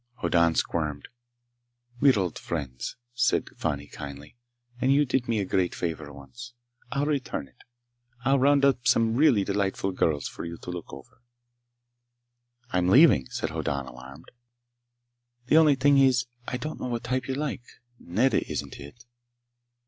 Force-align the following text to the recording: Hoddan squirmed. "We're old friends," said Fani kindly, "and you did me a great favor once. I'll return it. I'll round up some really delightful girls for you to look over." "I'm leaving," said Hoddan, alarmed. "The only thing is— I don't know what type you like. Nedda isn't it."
Hoddan 0.21 0.55
squirmed. 0.55 1.09
"We're 1.99 2.17
old 2.17 2.39
friends," 2.39 2.95
said 3.13 3.49
Fani 3.55 3.85
kindly, 3.85 4.35
"and 4.79 4.91
you 4.91 5.05
did 5.05 5.27
me 5.27 5.37
a 5.37 5.45
great 5.45 5.75
favor 5.75 6.11
once. 6.11 6.53
I'll 6.91 7.05
return 7.05 7.47
it. 7.47 7.63
I'll 8.25 8.39
round 8.39 8.65
up 8.65 8.87
some 8.87 9.15
really 9.15 9.43
delightful 9.43 9.91
girls 9.91 10.27
for 10.27 10.43
you 10.43 10.57
to 10.63 10.71
look 10.71 10.91
over." 10.91 11.21
"I'm 12.71 12.87
leaving," 12.89 13.27
said 13.29 13.51
Hoddan, 13.51 13.85
alarmed. 13.85 14.31
"The 15.45 15.57
only 15.57 15.75
thing 15.75 15.99
is— 15.99 16.25
I 16.47 16.57
don't 16.57 16.79
know 16.79 16.87
what 16.87 17.03
type 17.03 17.27
you 17.27 17.35
like. 17.35 17.61
Nedda 17.99 18.41
isn't 18.51 18.79
it." 18.79 19.05